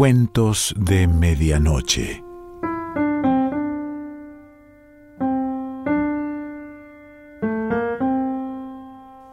[0.00, 2.24] Cuentos de Medianoche.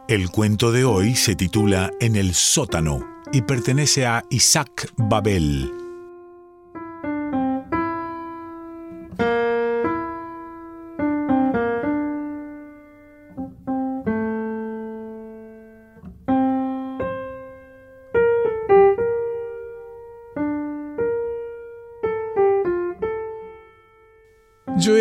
[0.08, 3.00] El cuento de hoy se titula En el sótano
[3.32, 5.77] y pertenece a Isaac Babel.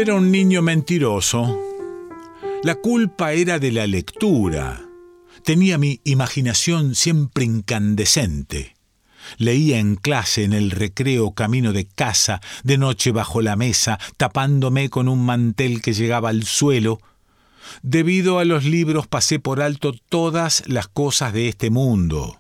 [0.08, 1.60] Era un niño mentiroso.
[2.64, 4.82] La culpa era de la lectura.
[5.44, 8.78] Tenía mi imaginación siempre incandescente.
[9.38, 14.90] Leía en clase, en el recreo, camino de casa, de noche bajo la mesa, tapándome
[14.90, 17.02] con un mantel que llegaba al suelo.
[17.82, 22.40] Debido a los libros pasé por alto todas las cosas de este mundo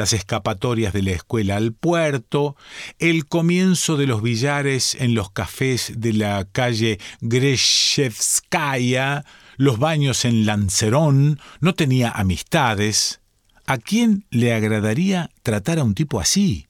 [0.00, 2.56] las escapatorias de la escuela al puerto,
[2.98, 9.26] el comienzo de los billares en los cafés de la calle Greshevskaya,
[9.58, 13.20] los baños en Lancerón, no tenía amistades.
[13.66, 16.66] ¿A quién le agradaría tratar a un tipo así?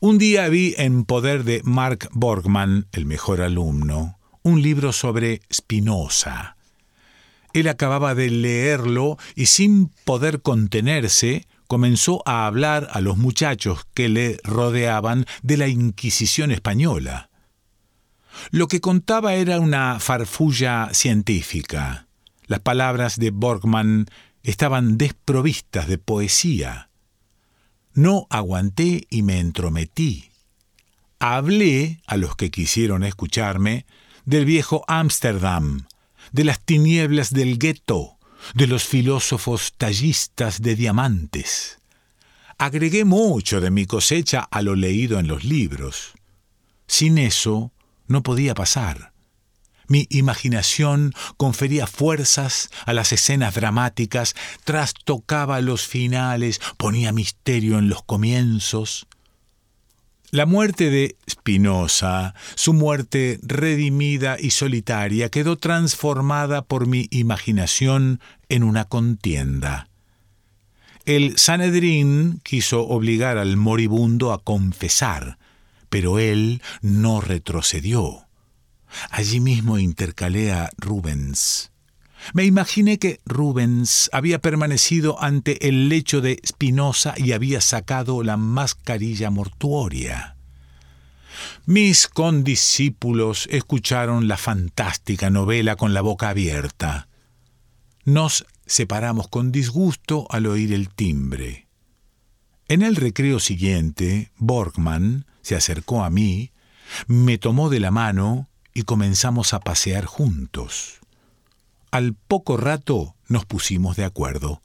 [0.00, 6.56] Un día vi en poder de Mark Borgman, el mejor alumno, un libro sobre Spinoza.
[7.52, 14.08] Él acababa de leerlo y sin poder contenerse, comenzó a hablar a los muchachos que
[14.08, 17.30] le rodeaban de la Inquisición española.
[18.50, 22.08] Lo que contaba era una farfulla científica.
[22.48, 24.06] Las palabras de Borgman
[24.42, 26.90] estaban desprovistas de poesía.
[27.94, 30.32] No aguanté y me entrometí.
[31.20, 33.86] Hablé a los que quisieron escucharme
[34.24, 35.86] del viejo Ámsterdam,
[36.32, 38.18] de las tinieblas del gueto,
[38.54, 41.78] de los filósofos tallistas de diamantes.
[42.58, 46.12] Agregué mucho de mi cosecha a lo leído en los libros.
[46.86, 47.72] Sin eso
[48.06, 49.12] no podía pasar.
[49.90, 58.04] Mi imaginación confería fuerzas a las escenas dramáticas, trastocaba los finales, ponía misterio en los
[58.04, 59.08] comienzos.
[60.32, 68.62] La muerte de Spinoza, su muerte redimida y solitaria, quedó transformada por mi imaginación en
[68.62, 69.88] una contienda.
[71.04, 75.36] El Sanedrín quiso obligar al moribundo a confesar,
[75.88, 78.28] pero él no retrocedió.
[79.10, 81.69] Allí mismo intercalé a Rubens.
[82.34, 88.36] Me imaginé que Rubens había permanecido ante el lecho de Spinoza y había sacado la
[88.36, 90.36] mascarilla mortuoria.
[91.66, 97.08] Mis condiscípulos escucharon la fantástica novela con la boca abierta.
[98.04, 101.68] Nos separamos con disgusto al oír el timbre.
[102.68, 106.52] En el recreo siguiente, Borgman se acercó a mí,
[107.06, 110.99] me tomó de la mano y comenzamos a pasear juntos.
[111.90, 114.62] Al poco rato nos pusimos de acuerdo.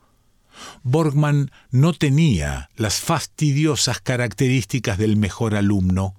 [0.84, 6.16] Borgman no tenía las fastidiosas características del mejor alumno.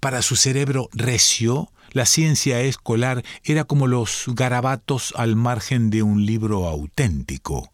[0.00, 6.26] Para su cerebro recio, la ciencia escolar era como los garabatos al margen de un
[6.26, 7.72] libro auténtico.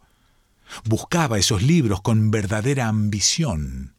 [0.85, 3.95] Buscaba esos libros con verdadera ambición.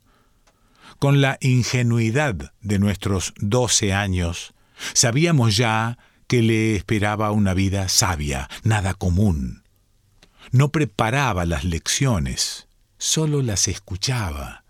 [0.99, 4.53] Con la ingenuidad de nuestros doce años,
[4.94, 9.63] sabíamos ya que le esperaba una vida sabia, nada común.
[10.51, 12.67] No preparaba las lecciones,
[12.97, 14.63] solo las escuchaba.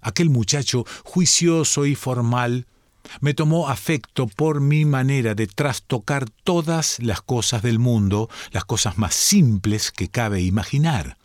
[0.00, 2.66] Aquel muchacho juicioso y formal
[3.20, 8.98] me tomó afecto por mi manera de trastocar todas las cosas del mundo, las cosas
[8.98, 11.16] más simples que cabe imaginar.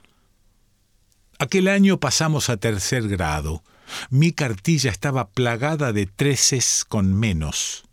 [1.37, 3.63] Aquel año pasamos a tercer grado.
[4.09, 7.84] Mi cartilla estaba plagada de treces con menos.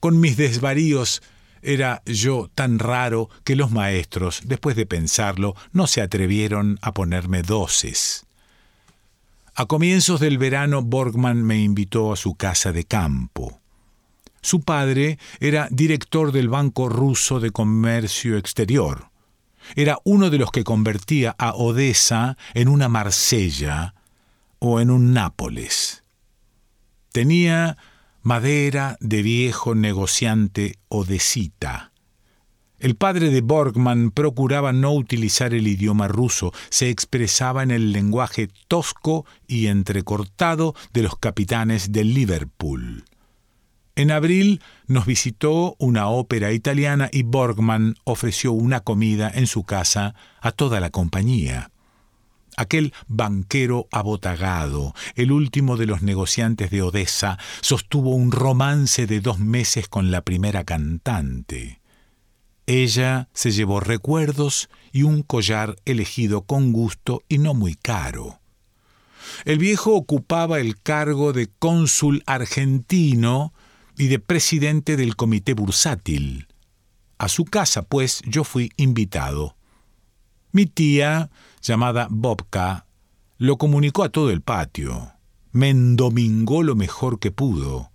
[0.00, 1.22] Con mis desvaríos
[1.62, 7.42] era yo tan raro que los maestros, después de pensarlo, no se atrevieron a ponerme
[7.42, 8.26] doces.
[9.54, 13.60] A comienzos del verano, Borgman me invitó a su casa de campo.
[14.40, 19.10] Su padre era director del Banco Ruso de Comercio Exterior.
[19.74, 23.94] Era uno de los que convertía a Odessa en una Marsella
[24.60, 26.04] o en un Nápoles.
[27.10, 27.76] Tenía
[28.28, 31.92] madera de viejo negociante odesita.
[32.78, 38.50] El padre de Borgman procuraba no utilizar el idioma ruso, se expresaba en el lenguaje
[38.68, 43.06] tosco y entrecortado de los capitanes de Liverpool.
[43.96, 50.14] En abril nos visitó una ópera italiana y Borgman ofreció una comida en su casa
[50.42, 51.70] a toda la compañía.
[52.58, 59.38] Aquel banquero abotagado, el último de los negociantes de Odessa, sostuvo un romance de dos
[59.38, 61.80] meses con la primera cantante.
[62.66, 68.40] Ella se llevó recuerdos y un collar elegido con gusto y no muy caro.
[69.44, 73.54] El viejo ocupaba el cargo de cónsul argentino
[73.96, 76.48] y de presidente del comité bursátil.
[77.18, 79.57] A su casa, pues, yo fui invitado.
[80.52, 81.30] Mi tía,
[81.62, 82.86] llamada Bobka,
[83.36, 85.12] lo comunicó a todo el patio.
[85.52, 87.90] Me endomingó lo mejor que pudo.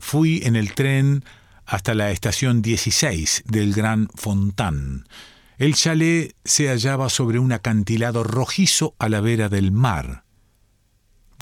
[0.00, 1.24] Fui en el tren
[1.66, 5.06] hasta la estación 16 del Gran Fontán.
[5.58, 10.24] El chalet se hallaba sobre un acantilado rojizo a la vera del mar.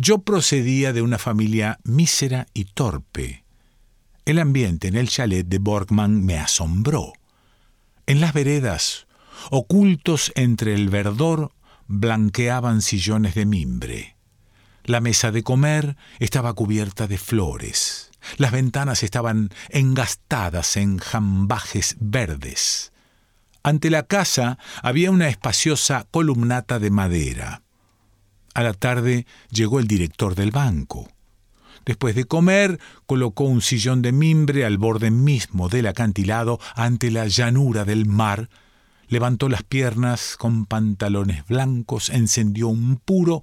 [0.01, 3.45] Yo procedía de una familia mísera y torpe.
[4.25, 7.13] El ambiente en el chalet de Borgman me asombró.
[8.07, 9.07] En las veredas,
[9.51, 11.53] Ocultos entre el verdor
[11.89, 14.17] blanqueaban sillones de mimbre.
[14.85, 18.11] La mesa de comer estaba cubierta de flores.
[18.37, 22.93] Las ventanas estaban engastadas en jambajes verdes.
[23.63, 27.63] Ante la casa había una espaciosa columnata de madera.
[28.55, 31.09] A la tarde llegó el director del banco.
[31.85, 37.27] Después de comer, colocó un sillón de mimbre al borde mismo del acantilado ante la
[37.27, 38.49] llanura del mar
[39.13, 43.43] levantó las piernas con pantalones blancos, encendió un puro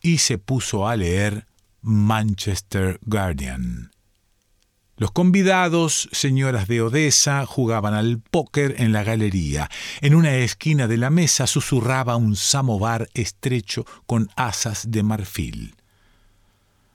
[0.00, 1.46] y se puso a leer
[1.82, 3.90] Manchester Guardian.
[4.96, 9.70] Los convidados, señoras de Odessa, jugaban al póker en la galería.
[10.00, 15.74] En una esquina de la mesa susurraba un samovar estrecho con asas de marfil.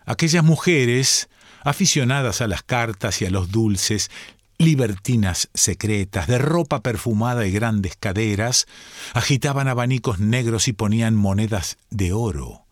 [0.04, 1.30] Aquellas mujeres,
[1.64, 4.10] aficionadas a las cartas y a los dulces,
[4.58, 8.68] libertinas secretas, de ropa perfumada y grandes caderas,
[9.14, 12.66] agitaban abanicos negros y ponían monedas de oro.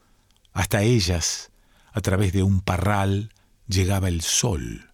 [0.53, 1.51] Hasta ellas,
[1.91, 3.33] a través de un parral,
[3.67, 4.91] llegaba el sol.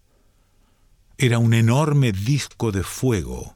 [1.17, 3.55] Era un enorme disco de fuego.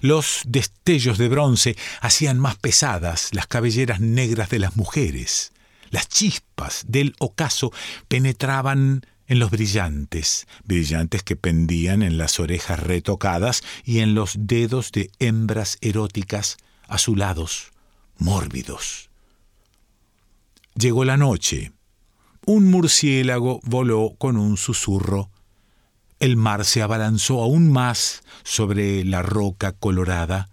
[0.00, 5.52] Los destellos de bronce hacían más pesadas las cabelleras negras de las mujeres.
[5.90, 7.72] Las chispas del ocaso
[8.08, 14.90] penetraban en los brillantes, brillantes que pendían en las orejas retocadas y en los dedos
[14.90, 16.56] de hembras eróticas
[16.88, 17.70] azulados,
[18.16, 19.10] mórbidos.
[20.74, 21.72] Llegó la noche.
[22.46, 25.30] Un murciélago voló con un susurro.
[26.18, 30.48] El mar se abalanzó aún más sobre la roca colorada.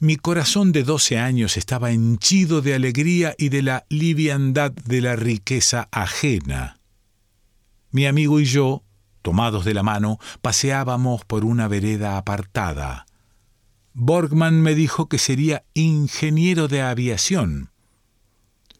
[0.00, 5.14] Mi corazón de doce años estaba henchido de alegría y de la liviandad de la
[5.14, 6.75] riqueza ajena.
[7.90, 8.82] Mi amigo y yo,
[9.22, 13.06] tomados de la mano, paseábamos por una vereda apartada.
[13.92, 17.70] Borgman me dijo que sería ingeniero de aviación.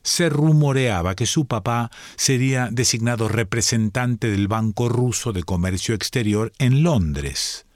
[0.02, 6.82] Se rumoreaba que su papá sería designado representante del Banco Ruso de Comercio Exterior en
[6.82, 7.66] Londres.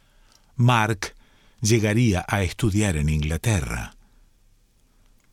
[0.54, 1.14] Mark
[1.60, 3.96] llegaría a estudiar en Inglaterra.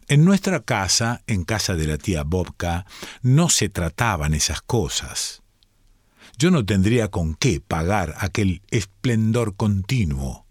[0.08, 2.86] En nuestra casa, en casa de la tía Bobka,
[3.22, 5.44] no se trataban esas cosas
[6.38, 10.46] yo no tendría con qué pagar aquel esplendor continuo.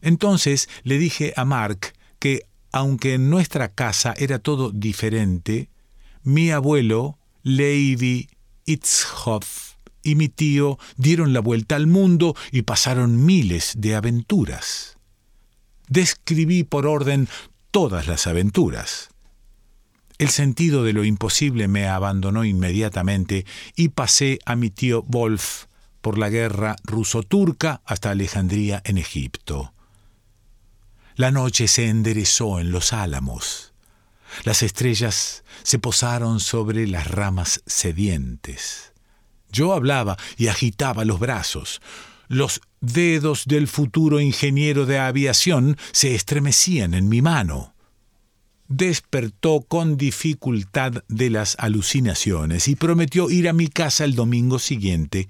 [0.00, 5.70] Entonces le dije a Mark que, aunque en nuestra casa era todo diferente,
[6.22, 8.28] mi abuelo, Levi
[8.66, 14.98] Itzhoff, y mi tío dieron la vuelta al mundo y pasaron miles de aventuras.
[15.88, 17.28] Describí por orden
[17.70, 19.08] todas las aventuras.
[20.18, 25.64] El sentido de lo imposible me abandonó inmediatamente y pasé a mi tío Wolf
[26.00, 29.72] por la guerra ruso-turca hasta Alejandría en Egipto.
[31.16, 33.72] La noche se enderezó en los álamos.
[34.44, 38.92] Las estrellas se posaron sobre las ramas sedientes.
[39.50, 41.80] Yo hablaba y agitaba los brazos.
[42.28, 47.73] Los dedos del futuro ingeniero de aviación se estremecían en mi mano
[48.68, 55.28] despertó con dificultad de las alucinaciones y prometió ir a mi casa el domingo siguiente.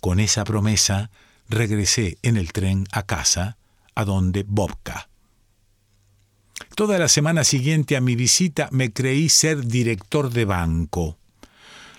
[0.00, 1.10] Con esa promesa
[1.48, 3.56] regresé en el tren a casa,
[3.94, 5.08] a donde Bobka.
[6.76, 11.18] Toda la semana siguiente a mi visita me creí ser director de banco.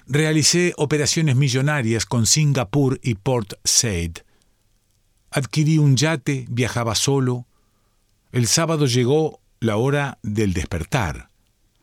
[0.08, 4.18] Realicé operaciones millonarias con Singapur y Port Said.
[5.32, 7.46] Adquirí un yate, viajaba solo.
[8.32, 11.30] El sábado llegó la hora del despertar.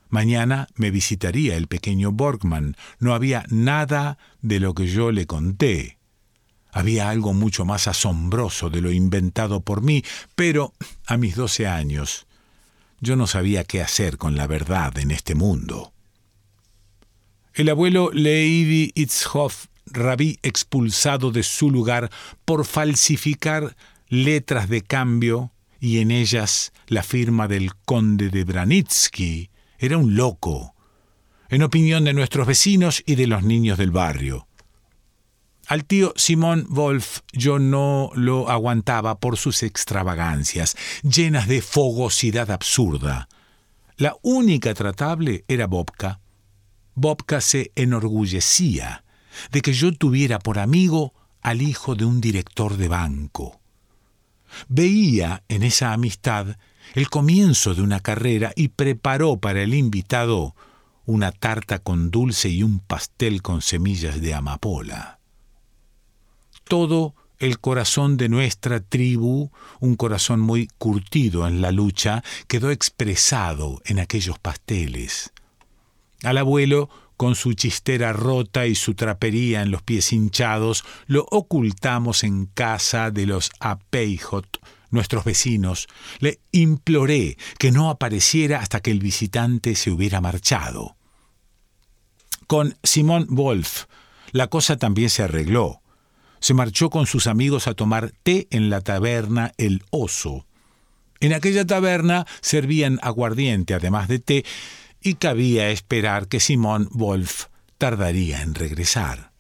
[0.08, 2.76] Mañana me visitaría el pequeño Borgman.
[2.98, 5.98] No había nada de lo que yo le conté.
[6.70, 10.74] Había algo mucho más asombroso de lo inventado por mí, pero
[11.06, 12.26] a mis doce años
[13.00, 15.92] yo no sabía qué hacer con la verdad en este mundo.
[17.54, 22.10] El abuelo Levi Itzhoff, rabí expulsado de su lugar
[22.44, 23.76] por falsificar
[24.08, 25.51] letras de cambio
[25.82, 30.76] y en ellas la firma del conde de Branitsky, era un loco,
[31.48, 34.46] en opinión de nuestros vecinos y de los niños del barrio.
[35.66, 43.28] Al tío Simón Wolf yo no lo aguantaba por sus extravagancias, llenas de fogosidad absurda.
[43.96, 46.20] La única tratable era Bobka.
[46.94, 49.02] Bobka se enorgullecía
[49.50, 53.61] de que yo tuviera por amigo al hijo de un director de banco.
[54.68, 56.56] Veía en esa amistad
[56.94, 60.54] el comienzo de una carrera y preparó para el invitado
[61.04, 65.18] una tarta con dulce y un pastel con semillas de amapola
[66.72, 73.82] todo el corazón de nuestra tribu, un corazón muy curtido en la lucha, quedó expresado
[73.84, 75.32] en aquellos pasteles.
[76.22, 76.88] Al abuelo,
[77.22, 83.12] con su chistera rota y su trapería en los pies hinchados, lo ocultamos en casa
[83.12, 84.58] de los Apeijot,
[84.90, 85.86] nuestros vecinos.
[86.18, 90.96] Le imploré que no apareciera hasta que el visitante se hubiera marchado.
[92.48, 93.84] Con Simón Wolf
[94.32, 95.80] la cosa también se arregló
[96.40, 100.44] se marchó con sus amigos a tomar té en la taberna El Oso.
[101.20, 104.44] En aquella taberna servían aguardiente además de té
[105.02, 107.46] y cabía esperar que Simón Wolf
[107.78, 109.32] tardaría en regresar.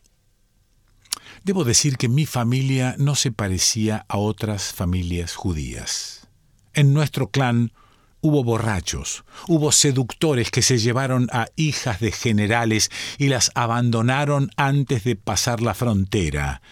[1.44, 6.28] Debo decir que mi familia no se parecía a otras familias judías.
[6.72, 7.72] En nuestro clan
[8.20, 15.04] hubo borrachos, hubo seductores que se llevaron a hijas de generales y las abandonaron antes
[15.04, 16.62] de pasar la frontera,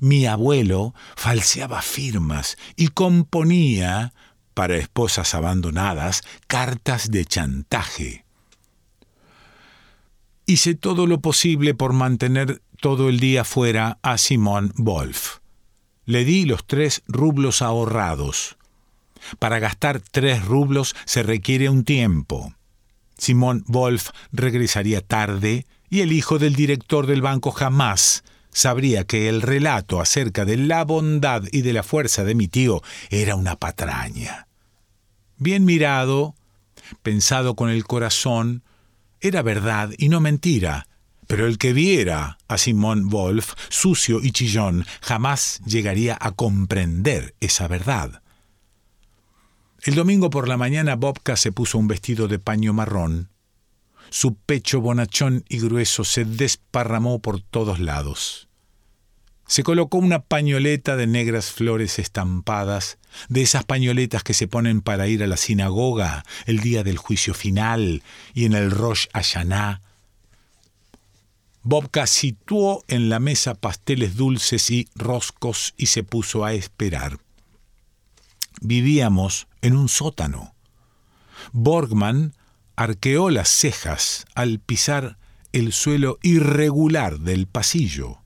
[0.00, 4.12] mi abuelo falseaba firmas y componía,
[4.54, 8.25] para esposas abandonadas, cartas de chantaje.
[10.48, 15.38] Hice todo lo posible por mantener todo el día fuera a Simón Wolf.
[16.04, 18.56] Le di los tres rublos ahorrados.
[19.40, 22.54] Para gastar tres rublos se requiere un tiempo.
[23.18, 28.22] Simón Wolf regresaría tarde y el hijo del director del banco jamás
[28.52, 32.82] sabría que el relato acerca de la bondad y de la fuerza de mi tío
[33.10, 34.46] era una patraña.
[35.38, 36.36] Bien mirado,
[37.02, 38.62] pensado con el corazón,
[39.20, 40.86] era verdad y no mentira,
[41.26, 47.68] pero el que viera a Simón Wolf, sucio y chillón, jamás llegaría a comprender esa
[47.68, 48.22] verdad.
[49.82, 53.30] El domingo por la mañana Bobka se puso un vestido de paño marrón.
[54.10, 58.45] Su pecho bonachón y grueso se desparramó por todos lados.
[59.46, 62.98] Se colocó una pañoleta de negras flores estampadas,
[63.28, 67.32] de esas pañoletas que se ponen para ir a la sinagoga el día del juicio
[67.32, 68.02] final
[68.34, 69.80] y en el Rosh Hashanah.
[71.62, 77.18] Bobka situó en la mesa pasteles dulces y roscos y se puso a esperar.
[78.60, 80.54] Vivíamos en un sótano.
[81.52, 82.34] Borgman
[82.74, 85.18] arqueó las cejas al pisar
[85.52, 88.18] el suelo irregular del pasillo.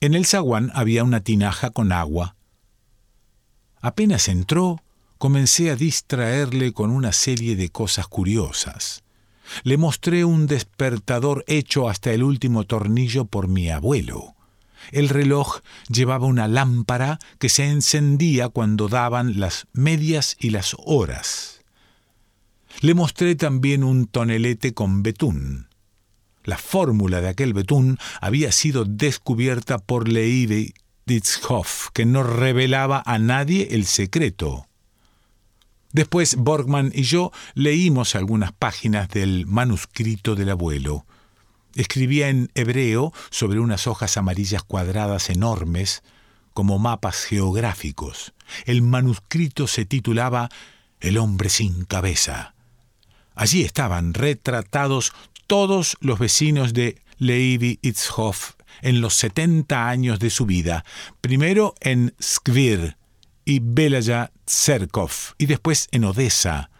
[0.00, 2.36] En el zaguán había una tinaja con agua.
[3.80, 4.82] Apenas entró,
[5.18, 9.02] comencé a distraerle con una serie de cosas curiosas.
[9.62, 14.34] Le mostré un despertador hecho hasta el último tornillo por mi abuelo.
[14.92, 21.62] El reloj llevaba una lámpara que se encendía cuando daban las medias y las horas.
[22.80, 25.68] Le mostré también un tonelete con betún.
[26.44, 30.74] La fórmula de aquel betún había sido descubierta por Leide
[31.06, 34.66] Ditzhoff, que no revelaba a nadie el secreto.
[35.92, 41.06] Después Borgman y yo leímos algunas páginas del manuscrito del abuelo.
[41.74, 46.02] Escribía en hebreo sobre unas hojas amarillas cuadradas enormes,
[46.52, 48.34] como mapas geográficos.
[48.66, 50.50] El manuscrito se titulaba
[51.00, 52.54] El hombre sin cabeza.
[53.34, 55.12] Allí estaban retratados
[55.46, 60.84] todos los vecinos de Levi Itzhoff en los 70 años de su vida,
[61.20, 62.96] primero en Skvir
[63.44, 66.70] y Belaya Tserkov y después en Odessa.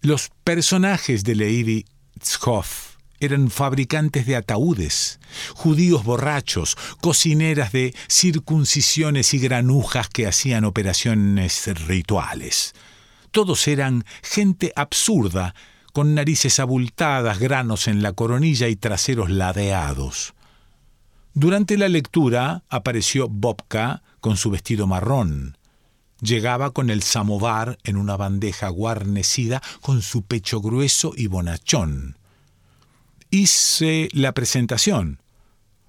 [0.00, 1.84] Los personajes de Levi
[2.14, 5.20] Itzhoff eran fabricantes de ataúdes,
[5.54, 12.74] judíos borrachos, cocineras de circuncisiones y granujas que hacían operaciones rituales.
[13.30, 15.54] Todos eran gente absurda
[15.96, 20.34] con narices abultadas, granos en la coronilla y traseros ladeados.
[21.32, 25.56] Durante la lectura apareció Bobka con su vestido marrón.
[26.20, 32.18] llegaba con el samovar en una bandeja guarnecida con su pecho grueso y bonachón.
[33.30, 35.22] Hice la presentación.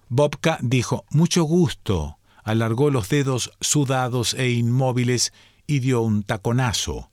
[0.07, 5.33] Bobka dijo mucho gusto, alargó los dedos sudados e inmóviles
[5.65, 7.09] y dio un taconazo.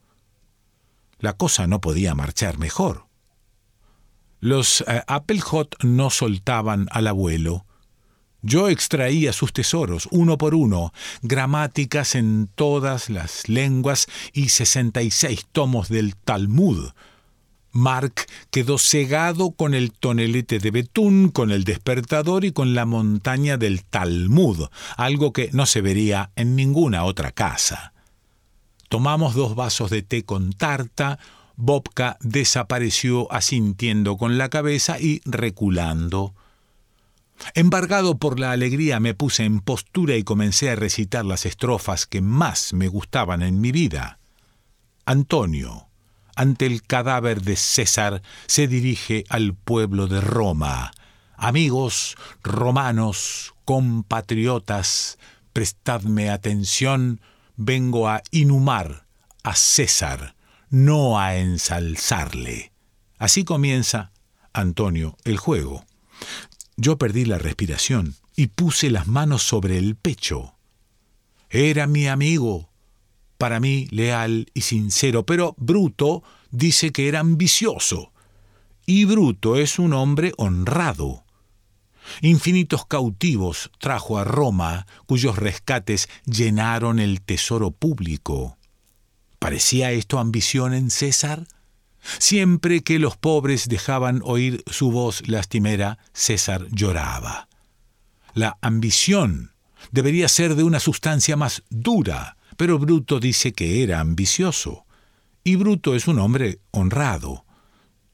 [1.19, 3.07] La cosa no podía marchar mejor.
[4.39, 5.03] Los eh,
[5.83, 7.65] no soltaban al abuelo.
[8.41, 10.93] Yo extraía sus tesoros, uno por uno,
[11.23, 16.91] gramáticas en todas las lenguas y sesenta y seis tomos del Talmud.
[17.71, 23.57] Mark quedó cegado con el tonelete de betún, con el despertador y con la montaña
[23.57, 27.94] del Talmud, algo que no se vería en ninguna otra casa.
[28.95, 31.19] Tomamos dos vasos de té con tarta,
[31.57, 36.33] Bobka desapareció asintiendo con la cabeza y reculando.
[37.55, 42.21] Embargado por la alegría me puse en postura y comencé a recitar las estrofas que
[42.21, 44.17] más me gustaban en mi vida.
[45.05, 45.89] Antonio,
[46.33, 50.93] ante el cadáver de César, se dirige al pueblo de Roma.
[51.35, 55.19] Amigos romanos, compatriotas,
[55.51, 57.19] prestadme atención,
[57.57, 59.05] vengo a inhumar
[59.43, 60.35] a César,
[60.69, 62.71] no a ensalzarle.
[63.17, 64.11] Así comienza,
[64.53, 65.85] Antonio, el juego.
[66.77, 70.55] Yo perdí la respiración y puse las manos sobre el pecho.
[71.49, 72.69] Era mi amigo,
[73.37, 78.11] para mí leal y sincero, pero Bruto dice que era ambicioso.
[78.85, 81.24] Y Bruto es un hombre honrado.
[82.21, 88.57] Infinitos cautivos trajo a Roma, cuyos rescates llenaron el tesoro público.
[89.39, 91.47] ¿Parecía esto ambición en César?
[92.19, 97.47] Siempre que los pobres dejaban oír su voz lastimera, César lloraba.
[98.33, 99.53] La ambición
[99.91, 104.85] debería ser de una sustancia más dura, pero Bruto dice que era ambicioso.
[105.43, 107.45] Y Bruto es un hombre honrado.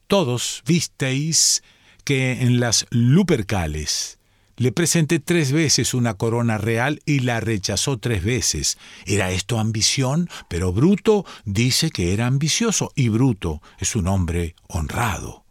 [0.06, 1.62] Todos visteis
[2.04, 4.18] que en las Lupercales
[4.56, 8.78] le presenté tres veces una corona real y la rechazó tres veces.
[9.06, 10.28] ¿Era esto ambición?
[10.48, 15.44] Pero Bruto dice que era ambicioso y Bruto es un hombre honrado.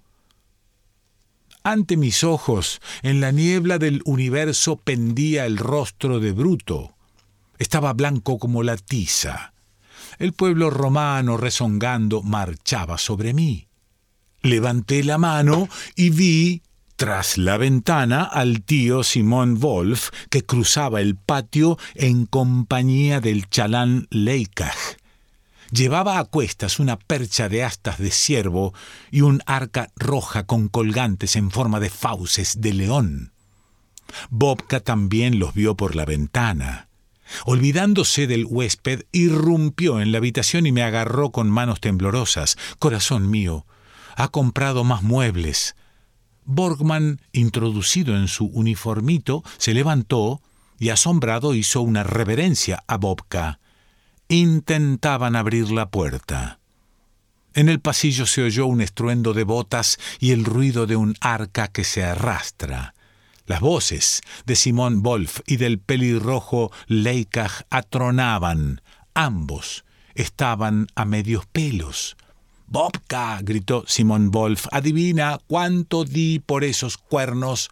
[1.64, 6.96] Ante mis ojos, en la niebla del universo pendía el rostro de Bruto.
[7.60, 9.54] Estaba blanco como la tiza.
[10.20, 13.68] El pueblo romano rezongando marchaba sobre mí.
[14.42, 16.62] Levanté la mano y vi
[16.96, 24.08] tras la ventana al tío Simón Wolf, que cruzaba el patio en compañía del chalán
[24.12, 25.00] Leikach.
[25.72, 28.74] Llevaba a cuestas una percha de astas de ciervo
[29.10, 33.32] y un arca roja con colgantes en forma de fauces de león.
[34.30, 36.88] Bobka también los vio por la ventana.
[37.46, 42.58] Olvidándose del huésped, irrumpió en la habitación y me agarró con manos temblorosas.
[42.78, 43.66] Corazón mío,
[44.16, 45.76] ha comprado más muebles,
[46.46, 50.42] Borgman, introducido en su uniformito, se levantó
[50.80, 53.60] y asombrado hizo una reverencia a Bobka.
[54.28, 56.60] Intentaban abrir la puerta.
[57.54, 61.68] En el pasillo se oyó un estruendo de botas y el ruido de un arca
[61.68, 62.96] que se arrastra.
[63.46, 68.82] Las voces de Simón Wolf y del pelirrojo Leikach atronaban.
[69.14, 69.84] Ambos
[70.16, 72.16] estaban a medios pelos.
[72.72, 77.70] Bobka, gritó Simón Wolf, adivina cuánto di por esos cuernos.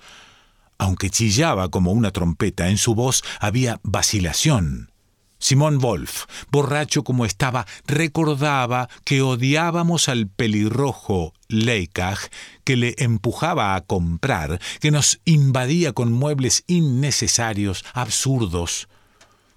[0.77, 4.91] Aunque chillaba como una trompeta, en su voz había vacilación.
[5.37, 12.29] Simón Wolf, borracho como estaba, recordaba que odiábamos al pelirrojo Leikach,
[12.65, 18.89] que le empujaba a comprar, que nos invadía con muebles innecesarios, absurdos.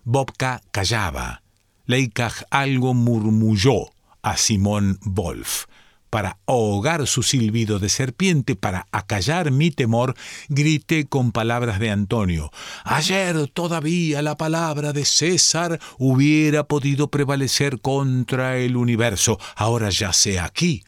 [0.05, 1.43] Bobka callaba.
[1.87, 3.91] Leikach algo murmulló
[4.23, 5.67] a Simón Wolf.
[6.11, 10.15] Para ahogar su silbido de serpiente, para acallar mi temor,
[10.49, 12.51] grité con palabras de Antonio.
[12.85, 19.39] Ayer todavía la palabra de César hubiera podido prevalecer contra el universo.
[19.57, 20.85] Ahora ya sé aquí.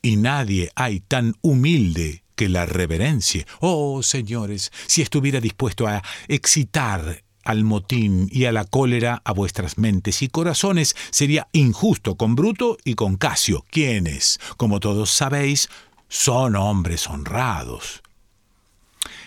[0.00, 3.46] Y nadie hay tan humilde que la reverencie.
[3.60, 9.78] Oh, señores, si estuviera dispuesto a excitar al motín y a la cólera a vuestras
[9.78, 15.68] mentes y corazones sería injusto con Bruto y con Casio, quienes, como todos sabéis,
[16.08, 18.02] son hombres honrados.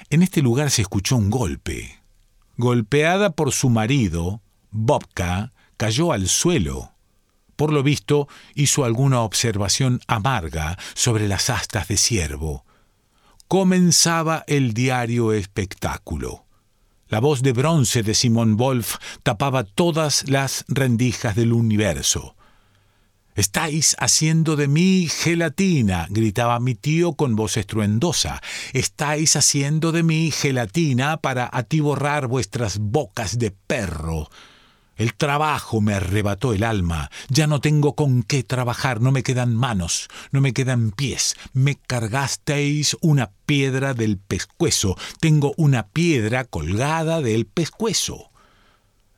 [0.10, 2.00] En este lugar se escuchó un golpe.
[2.58, 6.92] Golpeada por su marido, Bobka cayó al suelo.
[7.56, 12.66] Por lo visto, hizo alguna observación amarga sobre las astas de ciervo.
[13.48, 16.45] Comenzaba el diario espectáculo.
[17.08, 22.36] La voz de bronce de Simón Wolf tapaba todas las rendijas del universo.
[23.36, 28.42] Estáis haciendo de mí gelatina, gritaba mi tío con voz estruendosa.
[28.74, 34.30] Estáis haciendo de mí gelatina para atiborrar vuestras bocas de perro.
[34.96, 37.10] El trabajo me arrebató el alma.
[37.30, 41.36] Ya no tengo con qué trabajar, no me quedan manos, no me quedan pies.
[41.54, 44.98] Me cargasteis una piedra del pescuezo.
[45.20, 48.32] Tengo una piedra colgada del pescuezo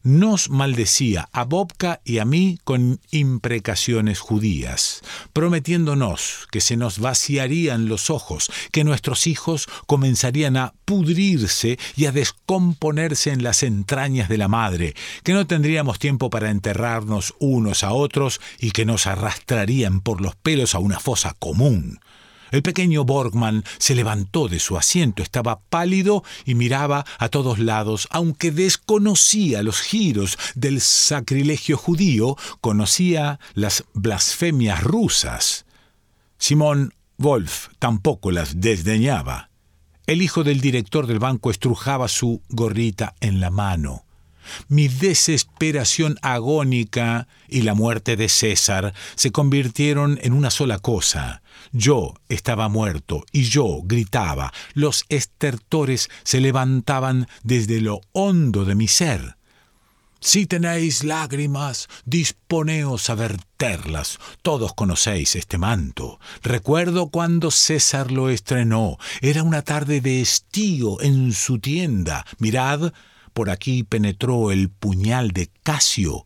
[0.08, 5.02] nos maldecía a Bobka y a mí con imprecaciones judías,
[5.34, 12.14] prometiéndonos que se nos vaciarían los ojos, que nuestros hijos comenzarían a pudrirse y a
[12.14, 17.92] descomponerse en las entrañas de la madre, que no tendríamos tiempo para enterrarnos unos a
[17.92, 22.00] otros y que nos arrastrarían por los pelos a una fosa común.
[22.52, 28.08] El pequeño Borgman se levantó de su asiento, estaba pálido y miraba a todos lados,
[28.12, 35.66] aunque desconocía los giros del sacrilegio judío, conocía las blasfemias rusas.
[36.38, 39.50] Simón Wolf tampoco las desdeñaba.
[40.06, 44.06] El hijo del director del banco estrujaba su gorrita en la mano.
[44.70, 51.42] Mi desesperación agónica y la muerte de César se convirtieron en una sola cosa.
[51.78, 54.52] Yo estaba muerto y yo gritaba.
[54.74, 59.38] Los estertores se levantaban desde lo hondo de mi ser.
[60.20, 64.18] Si tenéis lágrimas, disponeos a verterlas.
[64.42, 66.20] Todos conocéis este manto.
[66.42, 68.98] Recuerdo cuando César lo estrenó.
[69.22, 72.26] Era una tarde de estío en su tienda.
[72.40, 72.92] Mirad,
[73.34, 76.26] por aquí penetró el puñal de Casio.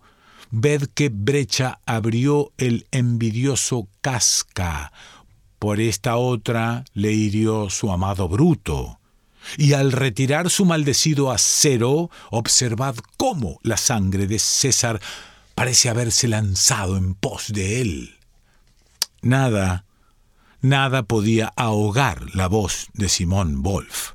[0.49, 4.93] Ved qué brecha abrió el envidioso Casca.
[5.61, 8.99] Por esta otra le hirió su amado Bruto.
[9.59, 14.99] Y al retirar su maldecido acero, observad cómo la sangre de César
[15.53, 18.15] parece haberse lanzado en pos de él.
[19.21, 19.85] Nada,
[20.61, 24.13] nada podía ahogar la voz de Simón Wolf.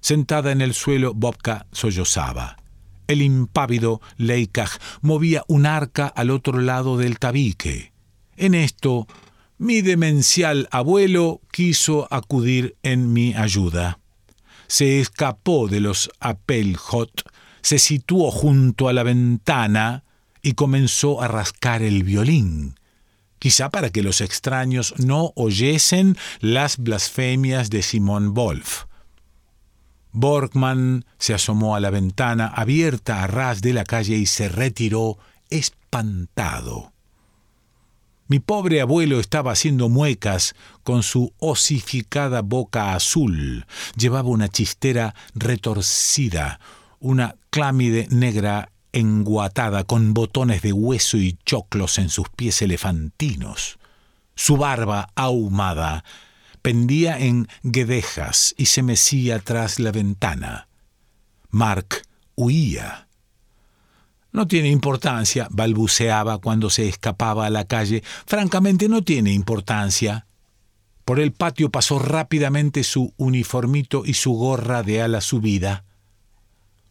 [0.00, 2.56] Sentada en el suelo, Bobka sollozaba.
[3.06, 7.92] El impávido Leikach movía un arca al otro lado del tabique.
[8.36, 9.06] En esto,
[9.60, 13.98] mi demencial abuelo quiso acudir en mi ayuda.
[14.68, 20.04] Se escapó de los Apelhot, se situó junto a la ventana
[20.40, 22.80] y comenzó a rascar el violín,
[23.38, 28.84] quizá para que los extraños no oyesen las blasfemias de Simón Wolf.
[30.12, 35.18] Borgman se asomó a la ventana abierta a ras de la calle y se retiró
[35.50, 36.94] espantado.
[38.30, 43.66] Mi pobre abuelo estaba haciendo muecas con su osificada boca azul.
[43.96, 46.60] Llevaba una chistera retorcida,
[47.00, 53.80] una clámide negra enguatada con botones de hueso y choclos en sus pies elefantinos.
[54.36, 56.04] Su barba ahumada
[56.62, 60.68] pendía en guedejas y se mecía tras la ventana.
[61.48, 62.02] Mark
[62.36, 63.08] huía.
[64.32, 68.02] No tiene importancia, balbuceaba cuando se escapaba a la calle.
[68.26, 70.26] Francamente no tiene importancia.
[71.04, 75.84] Por el patio pasó rápidamente su uniformito y su gorra de ala subida.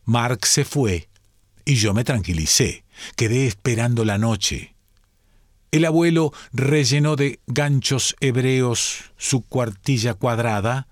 [0.03, 1.07] Mark se fue
[1.63, 2.83] y yo me tranquilicé.
[3.15, 4.75] Quedé esperando la noche.
[5.71, 10.87] El abuelo rellenó de ganchos hebreos su cuartilla cuadrada,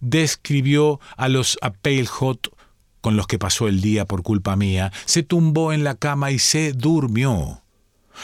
[0.00, 2.48] describió a los Apeilhot
[3.00, 6.38] con los que pasó el día por culpa mía, se tumbó en la cama y
[6.38, 7.62] se durmió.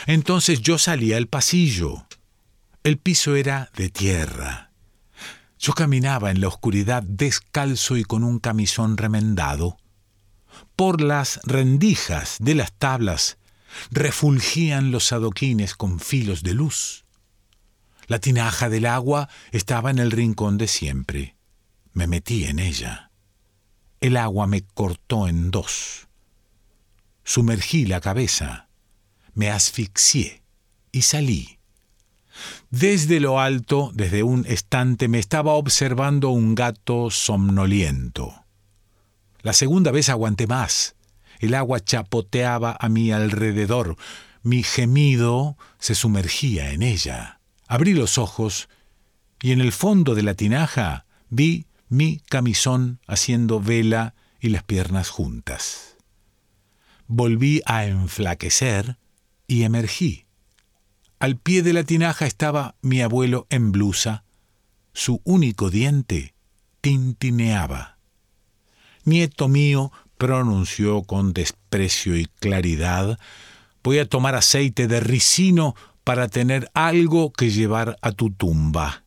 [0.06, 2.06] Entonces yo salí al pasillo.
[2.82, 4.70] El piso era de tierra.
[5.58, 9.78] Yo caminaba en la oscuridad descalzo y con un camisón remendado.
[10.76, 13.38] Por las rendijas de las tablas
[13.90, 17.04] refulgían los adoquines con filos de luz.
[18.06, 21.36] La tinaja del agua estaba en el rincón de siempre.
[21.92, 23.05] Me metí en ella.
[24.00, 26.08] El agua me cortó en dos.
[27.24, 28.68] Sumergí la cabeza,
[29.34, 30.42] me asfixié
[30.92, 31.58] y salí.
[32.70, 38.44] Desde lo alto, desde un estante, me estaba observando un gato somnoliento.
[39.42, 40.96] La segunda vez aguanté más.
[41.38, 43.96] El agua chapoteaba a mi alrededor.
[44.42, 47.40] Mi gemido se sumergía en ella.
[47.68, 48.68] Abrí los ojos
[49.40, 55.08] y en el fondo de la tinaja vi mi camisón haciendo vela y las piernas
[55.08, 55.96] juntas.
[57.06, 58.98] Volví a enflaquecer
[59.46, 60.26] y emergí.
[61.18, 64.24] Al pie de la tinaja estaba mi abuelo en blusa.
[64.92, 66.34] Su único diente
[66.80, 67.98] tintineaba.
[69.04, 73.18] Nieto mío, pronunció con desprecio y claridad,
[73.82, 79.05] voy a tomar aceite de ricino para tener algo que llevar a tu tumba.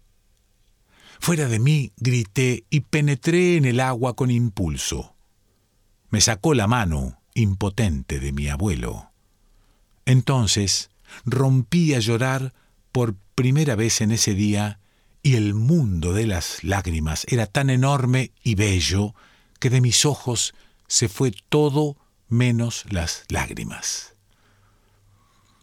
[1.19, 5.15] Fuera de mí grité y penetré en el agua con impulso.
[6.10, 9.12] Me sacó la mano, impotente, de mi abuelo.
[10.05, 10.89] Entonces
[11.25, 12.53] rompí a llorar
[12.91, 14.79] por primera vez en ese día
[15.21, 19.13] y el mundo de las lágrimas era tan enorme y bello
[19.60, 20.55] que de mis ojos
[20.88, 21.97] se fue todo
[22.29, 24.15] menos las lágrimas.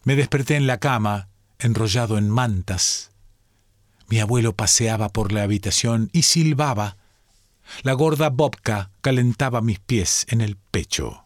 [0.03, 3.11] Me desperté en la cama, enrollado en mantas.
[4.09, 6.97] Mi abuelo paseaba por la habitación y silbaba.
[7.83, 11.25] La gorda Bobka calentaba mis pies en el pecho.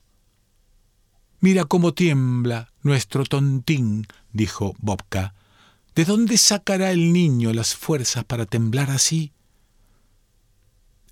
[1.40, 5.34] Mira cómo tiembla nuestro tontín, dijo Bobka.
[5.96, 9.34] ¿De dónde sacará el niño las fuerzas para temblar así?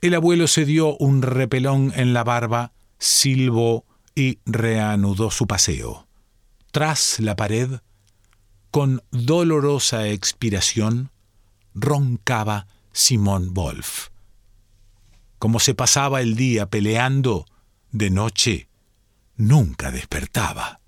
[0.01, 6.07] El abuelo se dio un repelón en la barba, silbó y reanudó su paseo.
[6.71, 7.81] Tras la pared,
[8.71, 11.11] con dolorosa expiración,
[11.79, 14.09] roncaba Simón Wolf.
[15.37, 17.45] Como se pasaba el día peleando,
[17.91, 18.69] de noche
[19.35, 20.81] nunca despertaba.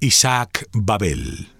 [0.00, 1.59] Isaac Babel